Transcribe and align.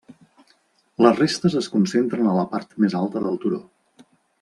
Les 1.07 1.19
restes 1.21 1.59
es 1.61 1.69
concentren 1.75 2.33
a 2.33 2.37
la 2.41 2.49
part 2.57 2.77
més 2.87 3.01
alta 3.05 3.27
del 3.29 3.43
turó. 3.45 3.65